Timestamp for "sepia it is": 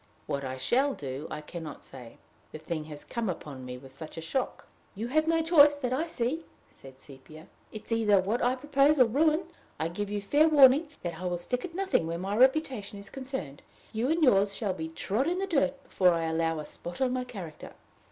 6.99-7.91